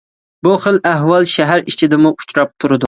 [0.47, 2.79] بۇ خىل ئەھۋال شەھەر ئىچىدىمۇ ئۇچراپ تۇرىدۇ.